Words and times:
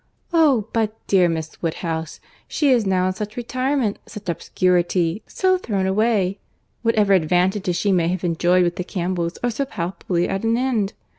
"Oh! 0.33 0.67
but 0.73 0.95
dear 1.05 1.29
Miss 1.29 1.61
Woodhouse, 1.61 2.19
she 2.47 2.71
is 2.71 2.87
now 2.87 3.05
in 3.05 3.13
such 3.13 3.37
retirement, 3.37 3.99
such 4.07 4.29
obscurity, 4.29 5.21
so 5.27 5.59
thrown 5.59 5.85
away.—Whatever 5.85 7.13
advantages 7.13 7.75
she 7.75 7.91
may 7.91 8.07
have 8.07 8.23
enjoyed 8.23 8.63
with 8.63 8.77
the 8.77 8.83
Campbells 8.83 9.37
are 9.43 9.51
so 9.51 9.63
palpably 9.63 10.27
at 10.27 10.43
an 10.43 10.57
end! 10.57 10.93